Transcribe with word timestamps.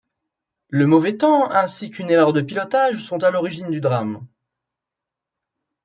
Le 0.69 0.87
mauvais 0.87 1.15
temps 1.17 1.51
ainsi 1.51 1.91
qu'une 1.91 2.09
erreur 2.09 2.33
de 2.33 2.41
pilotage 2.41 3.03
sont 3.05 3.23
à 3.23 3.29
l'origine 3.29 3.69
du 3.69 3.81
drame. 3.81 4.25